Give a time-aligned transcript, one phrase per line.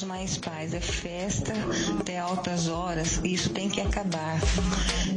[0.00, 1.52] temos mais paz, é festa
[1.98, 3.20] até altas horas.
[3.24, 4.38] Isso tem que acabar.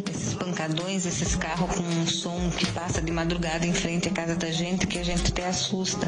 [0.09, 4.35] Esses pancadões, esses carros com um som que passa de madrugada em frente à casa
[4.35, 6.07] da gente, que a gente até assusta.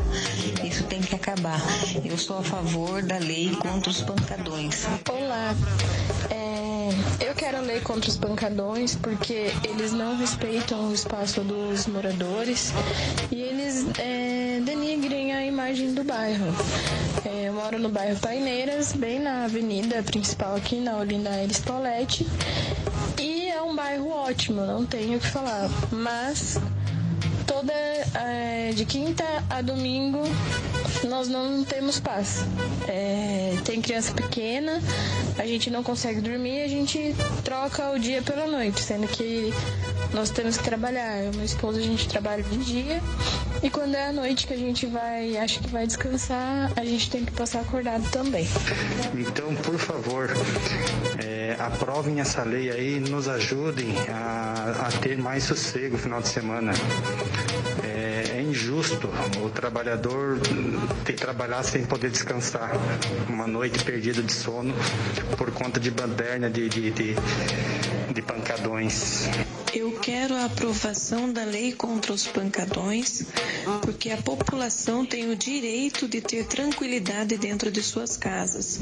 [0.64, 1.62] Isso tem que acabar.
[2.04, 4.86] Eu sou a favor da lei contra os pancadões.
[5.10, 5.56] Olá.
[7.20, 12.72] Eu quero a lei contra os pancadões porque eles não respeitam o espaço dos moradores
[13.32, 16.46] e eles é, denigrem a imagem do bairro.
[17.26, 22.28] É, eu moro no bairro Paineiras, bem na avenida principal aqui, na Olinda Aires Paulette.
[23.20, 25.70] E é um bairro ótimo, não tenho o que falar.
[25.92, 26.60] Mas
[27.56, 30.22] toda é, de quinta a domingo
[31.08, 32.44] nós não temos paz.
[32.86, 34.82] É, tem criança pequena,
[35.38, 39.54] a gente não consegue dormir, a gente troca o dia pela noite, sendo que
[40.16, 41.24] nós temos que trabalhar.
[41.24, 43.02] Eu e meu esposo a gente trabalha de dia
[43.62, 47.10] e quando é a noite que a gente vai, acha que vai descansar, a gente
[47.10, 48.48] tem que passar acordado também.
[49.14, 50.30] Então, por favor,
[51.24, 56.30] é, aprovem essa lei aí, nos ajudem a, a ter mais sossego no final de
[56.30, 56.72] semana.
[57.84, 59.10] É, é injusto
[59.44, 60.40] o trabalhador
[61.04, 62.72] ter que trabalhar sem poder descansar.
[63.28, 64.74] Uma noite perdida de sono
[65.38, 67.16] por conta de baderna, de, de, de,
[68.14, 69.28] de pancadões.
[69.76, 73.24] Eu quero a aprovação da lei contra os pancadões,
[73.82, 78.80] porque a população tem o direito de ter tranquilidade dentro de suas casas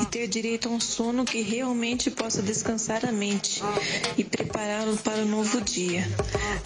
[0.00, 3.60] e ter direito a um sono que realmente possa descansar a mente
[4.16, 6.06] e prepará-lo para o novo dia.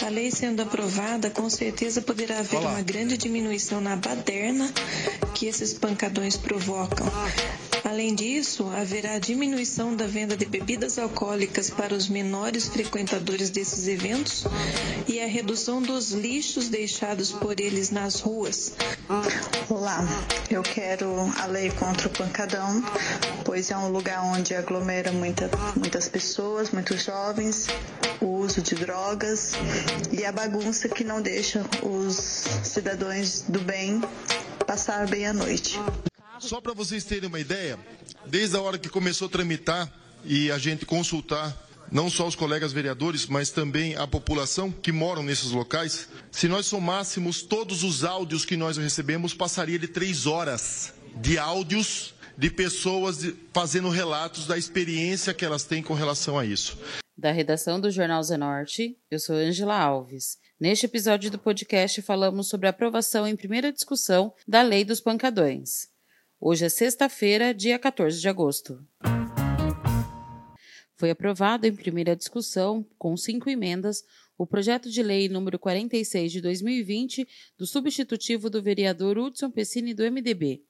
[0.05, 4.71] A lei sendo aprovada, com certeza poderá haver uma grande diminuição na baderna
[5.35, 7.07] que esses pancadões provocam.
[7.91, 14.45] Além disso, haverá diminuição da venda de bebidas alcoólicas para os menores frequentadores desses eventos
[15.09, 18.75] e a redução dos lixos deixados por eles nas ruas.
[19.69, 20.05] Olá,
[20.49, 22.81] eu quero a lei contra o pancadão,
[23.45, 27.67] pois é um lugar onde aglomera muita, muitas pessoas, muitos jovens,
[28.21, 29.55] o uso de drogas
[30.13, 32.15] e a bagunça que não deixa os
[32.63, 34.01] cidadãos do bem
[34.65, 35.77] passar bem a noite.
[36.41, 37.79] Só para vocês terem uma ideia,
[38.27, 39.93] desde a hora que começou a tramitar
[40.25, 41.57] e a gente consultar
[41.93, 46.67] não só os colegas vereadores, mas também a população que moram nesses locais, se nós
[46.67, 53.35] somássemos todos os áudios que nós recebemos, passaria de três horas de áudios de pessoas
[53.53, 56.79] fazendo relatos da experiência que elas têm com relação a isso.
[57.19, 60.39] Da redação do Jornal Zenorte, eu sou Angela Alves.
[60.59, 65.91] Neste episódio do podcast falamos sobre a aprovação em primeira discussão da Lei dos Pancadões.
[66.43, 68.83] Hoje é sexta-feira, dia 14 de agosto.
[70.97, 74.03] Foi aprovado em primeira discussão, com cinco emendas,
[74.39, 80.03] o projeto de lei número 46 de 2020 do substitutivo do vereador Hudson Pessini do
[80.03, 80.65] MDB,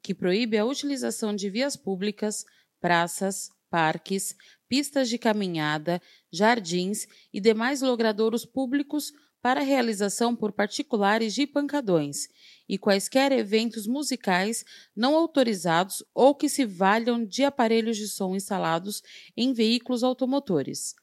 [0.00, 2.44] que proíbe a utilização de vias públicas,
[2.80, 4.36] praças, parques,
[4.68, 6.00] pistas de caminhada,
[6.32, 12.28] jardins e demais logradouros públicos para realização por particulares de pancadões
[12.68, 19.02] e quaisquer eventos musicais não autorizados ou que se valham de aparelhos de som instalados
[19.36, 20.94] em veículos automotores.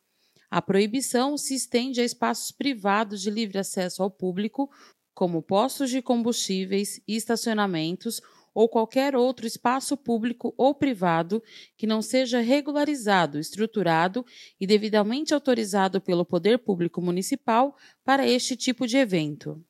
[0.49, 4.69] A proibição se estende a espaços privados de livre acesso ao público,
[5.13, 8.21] como postos de combustíveis e estacionamentos
[8.55, 11.43] ou qualquer outro espaço público ou privado
[11.77, 14.25] que não seja regularizado, estruturado
[14.59, 19.61] e devidamente autorizado pelo poder público municipal para este tipo de evento.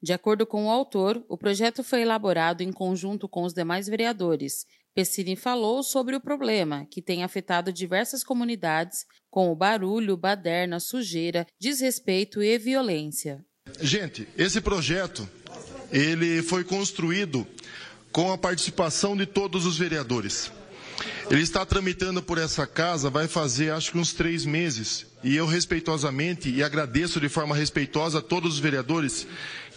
[0.00, 4.64] De acordo com o autor, o projeto foi elaborado em conjunto com os demais vereadores.
[4.94, 11.46] Pessini falou sobre o problema, que tem afetado diversas comunidades, com o barulho, baderna, sujeira,
[11.60, 13.44] desrespeito e violência.
[13.80, 15.28] Gente, esse projeto
[15.92, 17.46] ele foi construído
[18.12, 20.50] com a participação de todos os vereadores.
[21.30, 25.06] Ele está tramitando por essa casa, vai fazer acho que uns três meses.
[25.22, 29.26] E eu respeitosamente e agradeço de forma respeitosa a todos os vereadores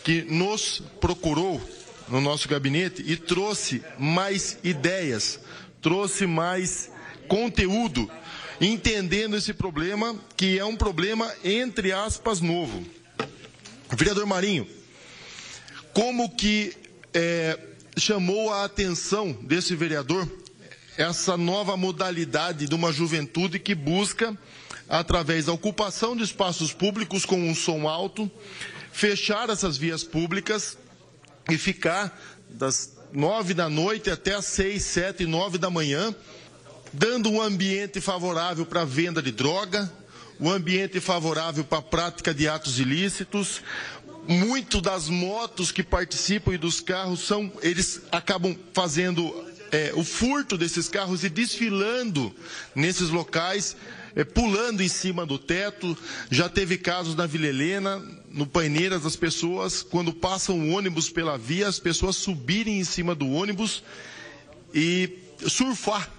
[0.03, 1.61] que nos procurou
[2.09, 5.39] no nosso gabinete e trouxe mais ideias,
[5.81, 6.91] trouxe mais
[7.27, 8.09] conteúdo,
[8.59, 12.83] entendendo esse problema que é um problema entre aspas novo.
[13.91, 14.67] Vereador Marinho,
[15.93, 16.75] como que
[17.13, 17.59] é,
[17.97, 20.27] chamou a atenção desse vereador
[20.97, 24.37] essa nova modalidade de uma juventude que busca
[24.87, 28.29] através da ocupação de espaços públicos com um som alto,
[28.91, 30.77] fechar essas vias públicas
[31.49, 32.19] e ficar
[32.49, 36.13] das nove da noite até as seis, sete, nove da manhã,
[36.91, 39.91] dando um ambiente favorável para a venda de droga,
[40.39, 43.61] um ambiente favorável para a prática de atos ilícitos.
[44.27, 49.33] Muito das motos que participam e dos carros são, eles acabam fazendo
[49.73, 52.33] é, o furto desses carros e desfilando
[52.75, 53.75] nesses locais,
[54.15, 55.97] é, pulando em cima do teto.
[56.29, 61.37] Já teve casos na Vila Helena, no Paineiras, as pessoas, quando passam o ônibus pela
[61.37, 63.83] via, as pessoas subirem em cima do ônibus
[64.73, 65.17] e
[65.47, 66.09] surfar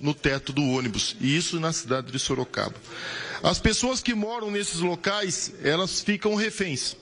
[0.00, 1.16] no teto do ônibus.
[1.20, 2.74] E isso na cidade de Sorocaba.
[3.42, 6.96] As pessoas que moram nesses locais, elas ficam reféns.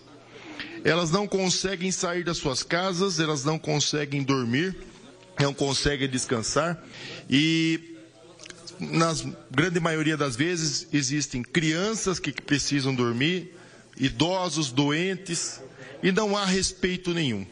[0.84, 4.76] Elas não conseguem sair das suas casas, elas não conseguem dormir,
[5.40, 6.78] não conseguem descansar.
[7.28, 7.96] E
[8.78, 9.14] na
[9.50, 13.56] grande maioria das vezes existem crianças que precisam dormir,
[13.96, 15.60] idosos, doentes,
[16.02, 17.46] e não há respeito nenhum.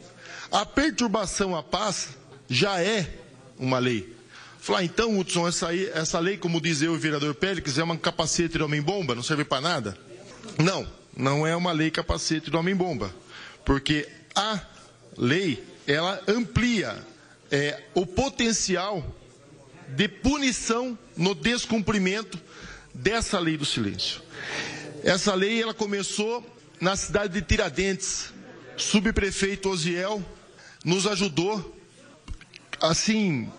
[0.50, 2.10] A perturbação à paz
[2.48, 3.08] já é
[3.58, 4.14] uma lei.
[4.58, 7.96] Falar, então, Hudson, essa, aí, essa lei, como diz eu o vereador Pélix, é uma
[7.96, 9.98] capacete de homem-bomba, não serve para nada?
[10.62, 10.86] Não,
[11.16, 13.21] não é uma lei capacete de homem-bomba.
[13.64, 14.60] Porque a
[15.16, 16.96] lei, ela amplia
[17.50, 19.04] é, o potencial
[19.88, 22.38] de punição no descumprimento
[22.94, 24.22] dessa lei do silêncio.
[25.04, 26.44] Essa lei, ela começou
[26.80, 28.32] na cidade de Tiradentes.
[28.76, 30.24] Subprefeito Osiel
[30.84, 31.76] nos ajudou,
[32.80, 33.52] assim,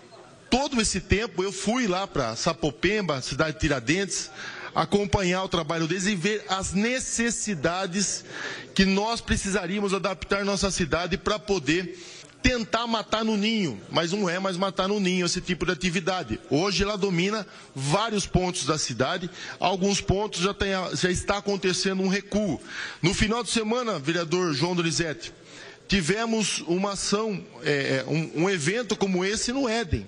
[0.50, 4.30] todo esse tempo eu fui lá para Sapopemba, cidade de Tiradentes,
[4.74, 8.24] acompanhar o trabalho deles e ver as necessidades
[8.74, 11.96] que nós precisaríamos adaptar nossa cidade para poder
[12.44, 16.38] tentar matar no ninho, mas não é mais matar no ninho esse tipo de atividade.
[16.50, 22.08] Hoje ela domina vários pontos da cidade, alguns pontos já, tem, já está acontecendo um
[22.08, 22.60] recuo.
[23.00, 25.32] No final de semana, vereador João Donizete,
[25.88, 30.06] tivemos uma ação, é, um, um evento como esse no Éden.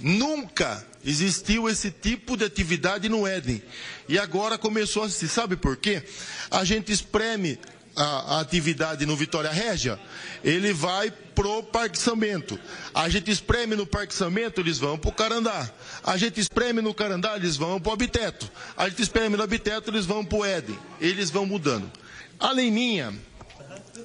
[0.00, 3.62] Nunca existiu esse tipo de atividade no Éden.
[4.08, 6.02] E agora começou a se sabe por quê?
[6.50, 7.58] A gente espreme
[7.96, 9.98] a, a, atividade no Vitória Régia,
[10.42, 12.58] ele vai pro Parque São Bento.
[12.92, 15.70] A gente espreme no Parque São Bento, eles vão pro Carandá.
[16.02, 18.50] A gente espreme no Carandá, eles vão pro Habiteto.
[18.76, 20.78] A gente espreme no Habiteto, eles vão pro Éden.
[21.00, 21.90] Eles vão mudando.
[22.38, 23.14] A lei minha,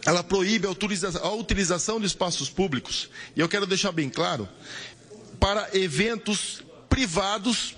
[0.06, 3.10] ela proíbe a utilização de espaços públicos.
[3.36, 4.48] E eu quero deixar bem claro
[5.40, 7.76] para eventos privados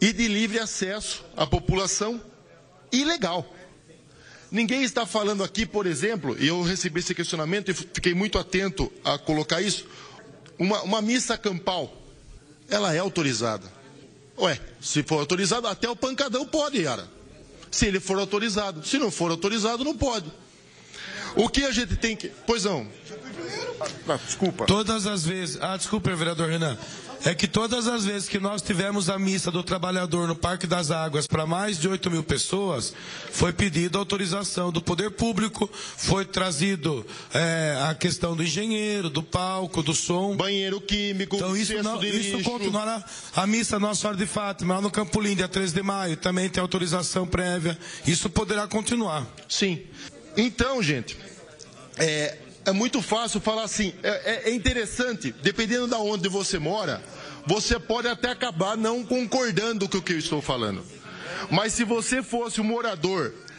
[0.00, 2.20] e de livre acesso à população
[2.90, 3.46] ilegal.
[4.50, 8.92] Ninguém está falando aqui, por exemplo, e eu recebi esse questionamento e fiquei muito atento
[9.04, 9.86] a colocar isso,
[10.58, 11.96] uma, uma missa campal,
[12.68, 13.70] ela é autorizada.
[14.38, 17.08] Ué, se for autorizado, até o pancadão pode, Yara.
[17.70, 18.84] Se ele for autorizado.
[18.84, 20.30] Se não for autorizado, não pode.
[21.36, 22.28] O que a gente tem que.
[22.46, 22.88] Pois não.
[24.08, 24.66] Ah, desculpa.
[24.66, 25.58] Todas as vezes.
[25.60, 26.76] Ah, desculpa, vereador Renan.
[27.22, 30.90] É que todas as vezes que nós tivemos a missa do trabalhador no Parque das
[30.90, 32.94] Águas para mais de 8 mil pessoas,
[33.30, 37.04] foi pedido autorização do poder público, foi trazido
[37.34, 40.34] é, a questão do engenheiro, do palco, do som.
[40.34, 43.04] Banheiro químico, então, isso, não, isso continuará.
[43.36, 46.62] A missa Nossa Senhora de Fátima, lá no Campolim, dia 13 de maio, também tem
[46.62, 47.78] autorização prévia.
[48.06, 49.26] Isso poderá continuar.
[49.46, 49.82] Sim.
[50.38, 51.18] Então, gente,
[51.98, 53.94] é, é muito fácil falar assim.
[54.02, 57.02] É, é, é interessante, dependendo de onde você mora,
[57.46, 60.84] você pode até acabar não concordando com o que eu estou falando.
[61.50, 63.49] Mas se você fosse um morador da,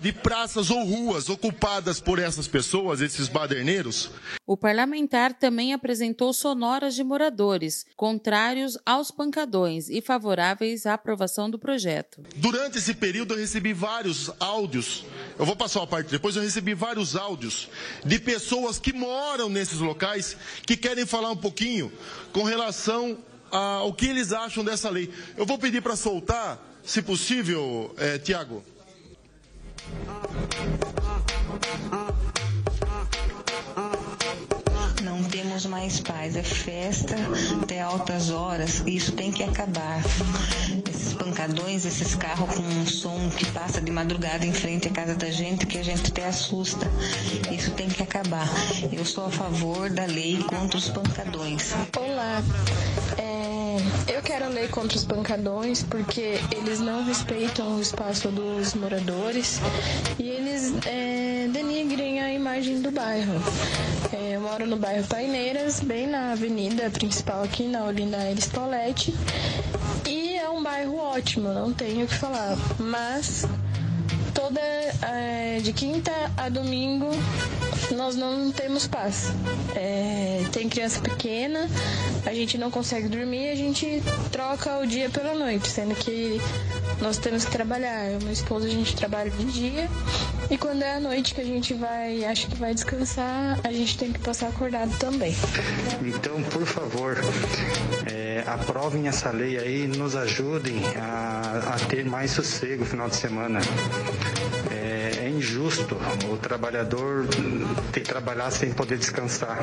[0.00, 4.10] de praças ou ruas ocupadas por essas pessoas, esses baderneiros.
[4.46, 11.58] O parlamentar também apresentou sonoras de moradores, contrários aos pancadões e favoráveis à aprovação do
[11.58, 12.22] projeto.
[12.36, 15.04] Durante esse período eu recebi vários áudios,
[15.38, 17.68] eu vou passar uma parte depois, eu recebi vários áudios
[18.04, 21.92] de pessoas que moram nesses locais que querem falar um pouquinho
[22.32, 23.18] com relação
[23.50, 25.12] ao que eles acham dessa lei.
[25.36, 28.64] Eu vou pedir para soltar, se possível, é, Tiago.
[35.02, 37.16] Não temos mais paz, é festa
[37.62, 40.00] até altas horas, e isso tem que acabar.
[40.88, 45.14] Esses pancadões, esses carros com um som que passa de madrugada em frente à casa
[45.14, 46.86] da gente, que a gente até assusta.
[47.50, 48.48] Isso tem que acabar.
[48.92, 51.72] Eu sou a favor da lei contra os pancadões.
[51.98, 52.42] Olá,
[53.18, 53.41] é,
[54.08, 59.60] eu quero a lei contra os pancadões porque eles não respeitam o espaço dos moradores
[60.18, 63.34] e eles é, denigrem a imagem do bairro.
[64.12, 69.14] É, eu moro no bairro Paineiras, bem na avenida principal aqui, na Olinda Aires Paulette.
[70.08, 72.56] E é um bairro ótimo, não tenho o que falar.
[72.78, 73.46] Mas
[74.42, 77.10] toda é, de quinta a domingo
[77.92, 79.30] nós não temos paz.
[79.76, 81.68] É, tem criança pequena,
[82.26, 86.40] a gente não consegue dormir, a gente troca o dia pela noite, sendo que
[87.02, 88.06] nós temos que trabalhar.
[88.06, 89.90] Eu e minha esposa a gente trabalha de dia
[90.48, 93.98] e quando é a noite que a gente vai, acho que vai descansar, a gente
[93.98, 95.34] tem que passar acordado também.
[96.02, 97.16] Então, por favor,
[98.06, 103.16] é, aprovem essa lei aí, nos ajudem a, a ter mais sossego no final de
[103.16, 103.60] semana.
[104.70, 105.96] É, é, injusto
[106.30, 107.26] o trabalhador
[107.92, 109.58] ter que trabalhar sem poder descansar.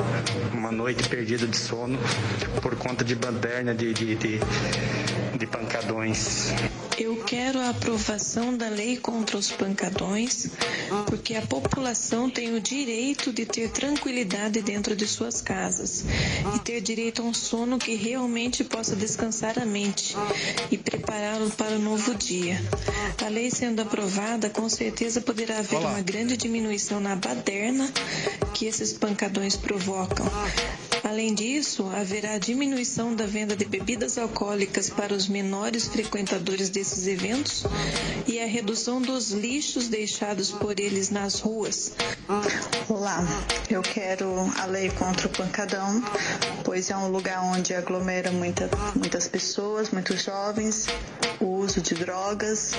[0.53, 1.98] Uma noite perdida de sono
[2.62, 4.39] por conta de baderna, de, de, de,
[5.38, 6.53] de pancadões.
[6.99, 10.49] Eu quero a aprovação da lei contra os pancadões,
[11.07, 16.03] porque a população tem o direito de ter tranquilidade dentro de suas casas
[16.53, 20.13] e ter direito a um sono que realmente possa descansar a mente
[20.69, 22.61] e prepará-lo para o novo dia.
[23.25, 27.89] A lei sendo aprovada, com certeza poderá haver uma grande diminuição na baderna
[28.53, 30.25] que esses pancadões provocam.
[31.03, 37.63] Além disso, haverá diminuição da venda de bebidas alcoólicas para os menores frequentadores desses eventos
[38.27, 41.93] e a redução dos lixos deixados por eles nas ruas.
[42.87, 43.23] Olá,
[43.69, 44.27] eu quero
[44.57, 46.03] a lei contra o pancadão,
[46.63, 50.87] pois é um lugar onde aglomera muita, muitas pessoas, muitos jovens,
[51.39, 52.73] o uso de drogas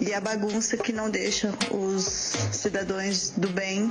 [0.00, 2.04] e a bagunça que não deixa os
[2.52, 3.90] cidadãos do bem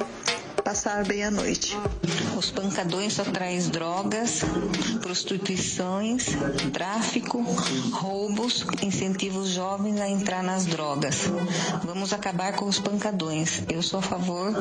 [0.68, 1.78] passar bem a noite.
[2.38, 4.42] Os pancadões só traz drogas,
[5.02, 6.26] prostituições,
[6.74, 7.42] tráfico,
[7.94, 11.32] roubos, incentivam os jovens a entrar nas drogas.
[11.86, 13.64] Vamos acabar com os pancadões.
[13.70, 14.52] Eu sou a favor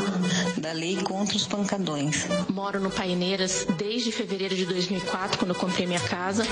[0.59, 2.25] da lei contra os pancadões.
[2.51, 6.47] Moro no Paineiras desde fevereiro de 2004, quando eu comprei minha casa.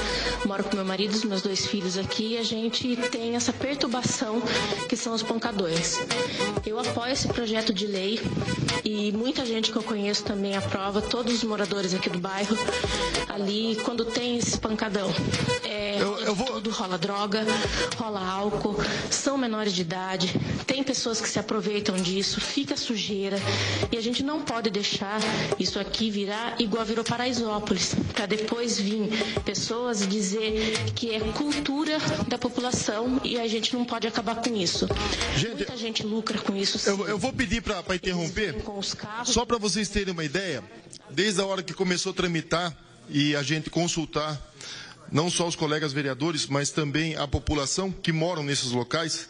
[0.44, 3.52] Moro com meu marido e os meus dois filhos aqui e a gente tem essa
[3.52, 4.42] perturbação
[4.88, 6.00] que são os pancadões.
[6.66, 8.20] Eu apoio esse projeto de lei
[8.84, 12.56] e muita gente que eu conheço também aprova, todos os moradores aqui do bairro,
[13.28, 15.10] ali, quando tem esse pancadão.
[15.74, 16.46] É, eu, eu vou...
[16.46, 17.44] tudo, rola droga,
[17.96, 18.76] rola álcool,
[19.10, 20.32] são menores de idade,
[20.66, 23.36] tem pessoas que se aproveitam disso, fica sujeira,
[23.90, 25.20] e a gente não pode deixar
[25.58, 29.08] isso aqui virar igual virou Paraisópolis, para depois vir
[29.44, 34.54] pessoas e dizer que é cultura da população e a gente não pode acabar com
[34.54, 34.86] isso.
[35.36, 36.88] Gente, Muita gente lucra com isso.
[36.88, 38.56] Eu, eu vou pedir para interromper.
[39.24, 40.62] Só para vocês terem uma ideia,
[41.10, 42.76] desde a hora que começou a tramitar
[43.08, 44.40] e a gente consultar
[45.14, 49.28] não só os colegas vereadores, mas também a população que moram nesses locais,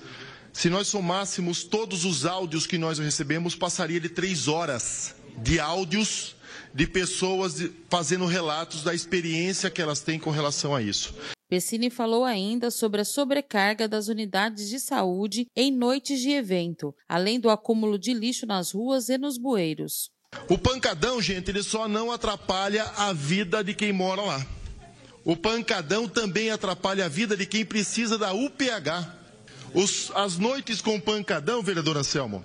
[0.50, 6.36] se nós somássemos todos os áudios que nós recebemos, passaria de três horas de áudios
[6.72, 11.14] de pessoas fazendo relatos da experiência que elas têm com relação a isso.
[11.50, 17.38] Pessini falou ainda sobre a sobrecarga das unidades de saúde em noites de evento, além
[17.38, 20.10] do acúmulo de lixo nas ruas e nos bueiros.
[20.48, 24.46] O pancadão, gente, ele só não atrapalha a vida de quem mora lá.
[25.25, 29.09] O pancadão também atrapalha a vida de quem precisa da UPH.
[29.73, 32.45] Os, as noites com pancadão, vereadora Selmo,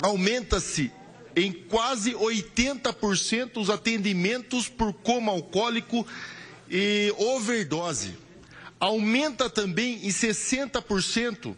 [0.00, 0.92] aumenta-se
[1.34, 6.06] em quase 80% os atendimentos por coma alcoólico
[6.70, 8.14] e overdose
[8.80, 11.56] aumenta também em 60%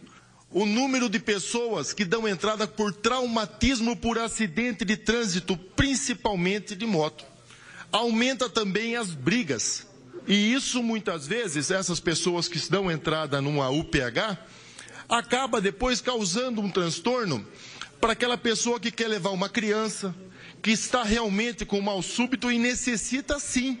[0.49, 6.85] o número de pessoas que dão entrada por traumatismo por acidente de trânsito, principalmente de
[6.85, 7.23] moto.
[7.91, 9.87] Aumenta também as brigas.
[10.27, 14.37] E isso muitas vezes, essas pessoas que dão entrada numa UPH,
[15.09, 17.45] acaba depois causando um transtorno
[17.99, 20.15] para aquela pessoa que quer levar uma criança,
[20.61, 23.79] que está realmente com mal súbito e necessita sim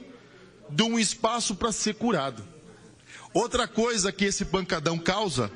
[0.69, 2.43] de um espaço para ser curado.
[3.33, 5.51] Outra coisa que esse pancadão causa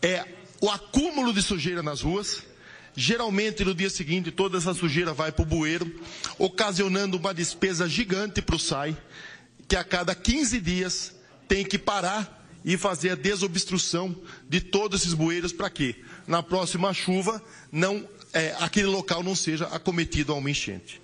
[0.00, 0.24] é
[0.60, 2.42] o acúmulo de sujeira nas ruas.
[2.94, 6.00] Geralmente, no dia seguinte, toda essa sujeira vai para o bueiro,
[6.38, 8.96] ocasionando uma despesa gigante para o SAI,
[9.68, 11.14] que a cada 15 dias
[11.48, 14.14] tem que parar e fazer a desobstrução
[14.48, 19.66] de todos esses bueiros para que, na próxima chuva, não, é, aquele local não seja
[19.66, 21.00] acometido a uma enchente.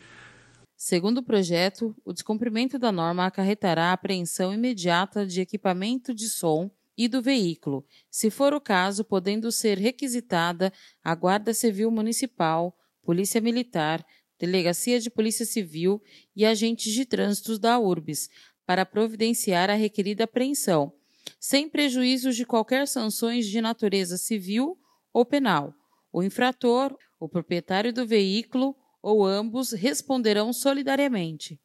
[0.76, 6.68] Segundo o projeto, o descumprimento da norma acarretará a apreensão imediata de equipamento de som
[6.98, 13.40] e do veículo, se for o caso, podendo ser requisitada a Guarda Civil Municipal, Polícia
[13.40, 14.04] Militar,
[14.38, 16.02] Delegacia de Polícia Civil
[16.34, 18.28] e agentes de trânsito da URBS
[18.66, 20.92] para providenciar a requerida apreensão,
[21.38, 24.78] sem prejuízo de qualquer sanções de natureza civil
[25.12, 25.74] ou penal.
[26.12, 31.60] O infrator, o proprietário do veículo ou ambos responderão solidariamente.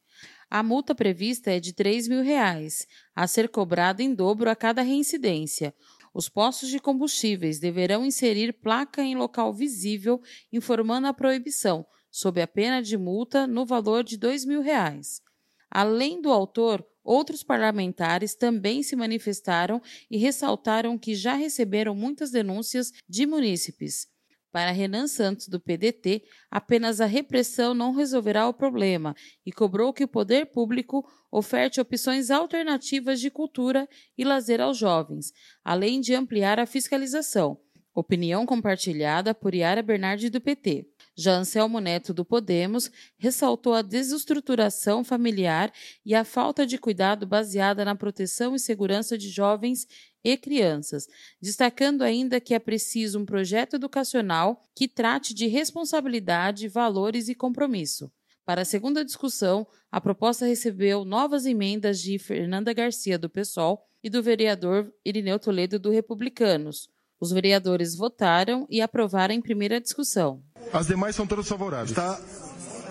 [0.49, 4.81] A multa prevista é de 3 mil reais, a ser cobrada em dobro a cada
[4.81, 5.75] reincidência.
[6.13, 12.47] Os postos de combustíveis deverão inserir placa em local visível informando a proibição, sob a
[12.47, 15.21] pena de multa no valor de 2 mil reais.
[15.69, 22.91] Além do autor, outros parlamentares também se manifestaram e ressaltaram que já receberam muitas denúncias
[23.07, 24.07] de munícipes.
[24.51, 30.03] Para Renan Santos, do PDT, apenas a repressão não resolverá o problema e cobrou que
[30.03, 35.31] o poder público oferte opções alternativas de cultura e lazer aos jovens,
[35.63, 37.59] além de ampliar a fiscalização.
[37.93, 40.87] Opinião compartilhada por Yara Bernardi, do PT.
[41.17, 45.73] Já Anselmo Neto do Podemos ressaltou a desestruturação familiar
[46.05, 49.87] e a falta de cuidado baseada na proteção e segurança de jovens
[50.23, 51.07] e crianças,
[51.41, 58.11] destacando ainda que é preciso um projeto educacional que trate de responsabilidade, valores e compromisso.
[58.45, 64.09] Para a segunda discussão, a proposta recebeu novas emendas de Fernanda Garcia, do PSOL, e
[64.09, 66.89] do vereador Irineu Toledo, do Republicanos.
[67.19, 70.43] Os vereadores votaram e aprovaram em primeira discussão.
[70.73, 71.91] As demais são todas favoráveis.
[71.91, 72.19] Está,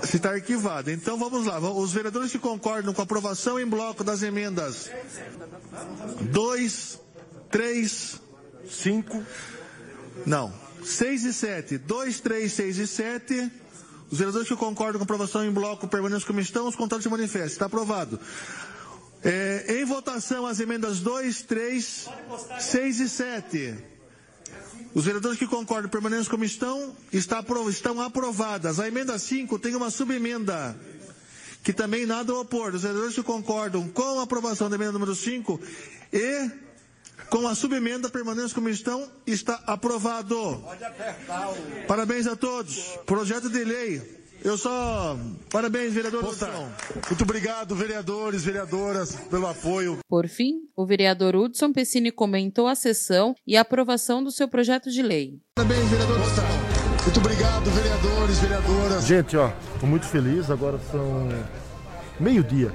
[0.02, 0.90] está arquivado.
[0.90, 1.58] Então vamos lá.
[1.58, 4.90] Os vereadores que concordam com a aprovação em bloco das emendas
[6.20, 7.00] 2,
[7.50, 8.20] 3,
[8.68, 9.22] 5.
[10.26, 10.52] Não.
[10.84, 11.78] 6 e 7.
[11.78, 13.52] 2, 3, 6 e 7.
[14.10, 17.10] Os vereadores que concordam com a aprovação em bloco permanecem como estão, os contrários se
[17.10, 17.52] manifestam.
[17.52, 18.20] Está aprovado.
[19.24, 22.08] É, em votação as emendas 2, 3,
[22.60, 23.95] 6 e 7.
[24.94, 28.80] Os vereadores que concordam permanecem como estão, está, estão aprovadas.
[28.80, 30.76] A emenda 5 tem uma subemenda,
[31.62, 32.74] que também nada a opor.
[32.74, 35.60] Os vereadores que concordam com a aprovação da emenda número 5
[36.12, 36.50] e
[37.28, 40.64] com a subemenda permanecem como estão, está aprovado.
[41.86, 42.76] Parabéns a todos.
[43.04, 44.15] Projeto de lei
[44.46, 45.16] eu só.
[45.50, 49.98] Parabéns, vereador Muito obrigado, vereadores, vereadoras, pelo apoio.
[50.08, 54.90] Por fim, o vereador Hudson Pessini comentou a sessão e a aprovação do seu projeto
[54.90, 55.40] de lei.
[55.56, 56.18] Parabéns, vereador
[57.02, 59.06] Muito obrigado, vereadores, vereadoras.
[59.06, 60.50] Gente, ó, estou muito feliz.
[60.50, 61.28] Agora são
[62.20, 62.72] meio-dia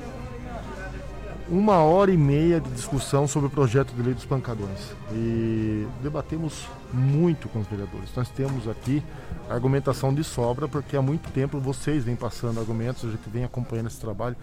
[1.52, 4.94] uma hora e meia de discussão sobre o projeto de lei dos pancadões.
[5.12, 8.10] E debatemos muito com os vereadores.
[8.16, 9.04] Nós temos aqui
[9.50, 13.88] argumentação de sobra, porque há muito tempo vocês vêm passando argumentos, a gente vem acompanhando
[13.88, 14.38] esse trabalho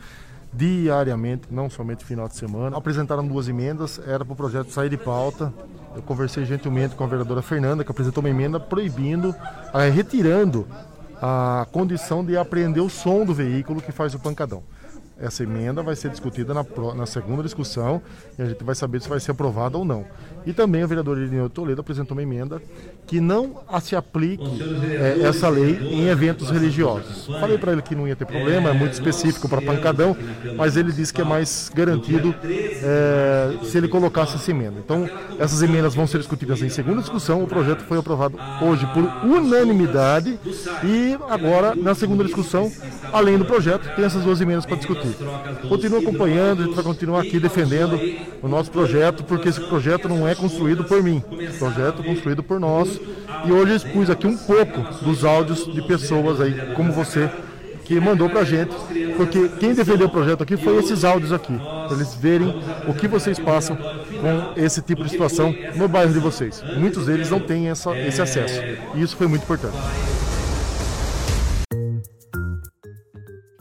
[0.53, 2.77] diariamente, não somente final de semana.
[2.77, 5.51] Apresentaram duas emendas, era para o projeto sair de pauta.
[5.97, 9.35] Eu conversei gentilmente com a vereadora Fernanda, que apresentou uma emenda proibindo,
[9.73, 10.67] eh, retirando
[11.23, 14.63] a condição de apreender o som do veículo que faz o pancadão.
[15.21, 18.01] Essa emenda vai ser discutida na, na, segunda discussão
[18.39, 20.05] e a gente vai saber se vai ser aprovada ou não.
[20.47, 22.63] E também o vereador Irineu Toledo apresentou uma emenda
[23.05, 24.45] que não se aplique
[24.93, 27.27] é, essa lei em eventos religiosos.
[27.27, 30.17] Falei para ele que não ia ter problema, é muito específico para pancadão,
[30.57, 34.79] mas ele disse que é mais garantido é, se ele colocasse essa emenda.
[34.79, 37.43] Então, essas emendas vão ser discutidas em segunda discussão.
[37.43, 40.39] O projeto foi aprovado hoje por unanimidade
[40.85, 42.71] e agora, na segunda discussão,
[43.13, 45.17] além do projeto, tem essas duas emendas para discutir.
[45.69, 47.99] Continua acompanhando, a gente vai continuar aqui defendendo
[48.43, 51.23] o nosso projeto, porque esse projeto não é construído por mim,
[51.59, 53.01] projeto é construído por nós.
[53.45, 57.31] E hoje eu expus aqui um pouco dos áudios de pessoas aí, como você,
[57.85, 58.75] que mandou pra gente,
[59.17, 62.55] porque quem defendeu o projeto aqui foi esses áudios aqui, para eles verem
[62.87, 66.63] o que vocês passam com esse tipo de situação no bairro de vocês.
[66.77, 68.61] Muitos deles não têm essa, esse acesso,
[68.95, 69.77] e isso foi muito importante.